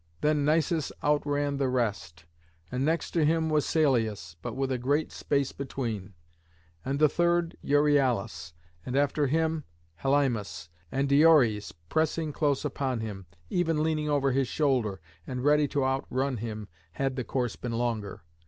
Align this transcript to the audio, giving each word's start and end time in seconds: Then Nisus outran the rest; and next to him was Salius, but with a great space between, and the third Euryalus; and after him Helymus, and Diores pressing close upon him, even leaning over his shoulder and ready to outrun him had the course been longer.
Then 0.21 0.43
Nisus 0.43 0.91
outran 1.03 1.57
the 1.57 1.69
rest; 1.69 2.25
and 2.71 2.83
next 2.83 3.11
to 3.11 3.23
him 3.23 3.51
was 3.51 3.67
Salius, 3.67 4.35
but 4.41 4.55
with 4.55 4.71
a 4.71 4.79
great 4.79 5.11
space 5.11 5.51
between, 5.51 6.15
and 6.83 6.97
the 6.97 7.07
third 7.07 7.55
Euryalus; 7.61 8.53
and 8.83 8.95
after 8.95 9.27
him 9.27 9.63
Helymus, 10.01 10.69
and 10.91 11.07
Diores 11.07 11.71
pressing 11.87 12.33
close 12.33 12.65
upon 12.65 13.01
him, 13.01 13.27
even 13.51 13.83
leaning 13.83 14.09
over 14.09 14.31
his 14.31 14.47
shoulder 14.47 14.99
and 15.27 15.43
ready 15.45 15.67
to 15.67 15.85
outrun 15.85 16.37
him 16.37 16.67
had 16.93 17.15
the 17.15 17.23
course 17.23 17.55
been 17.55 17.73
longer. 17.73 18.23